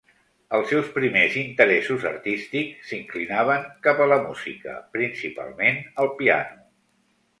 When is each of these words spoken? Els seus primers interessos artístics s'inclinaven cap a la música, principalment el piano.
Els 0.59 0.69
seus 0.69 0.87
primers 0.95 1.35
interessos 1.41 2.07
artístics 2.11 2.89
s'inclinaven 2.93 3.69
cap 3.89 4.01
a 4.07 4.11
la 4.13 4.19
música, 4.25 4.77
principalment 4.97 5.79
el 6.05 6.11
piano. 6.23 6.65